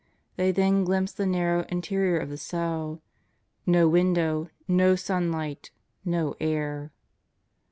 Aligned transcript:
They 0.35 0.51
then 0.51 0.83
glimpsed 0.83 1.17
the 1.17 1.27
narrow 1.27 1.63
interior 1.69 2.17
of 2.17 2.29
the 2.29 2.35
cell. 2.37 3.03
No 3.67 3.87
window. 3.87 4.49
No 4.67 4.95
sunlight. 4.95 5.69
No 6.03 6.33
air. 6.39 6.91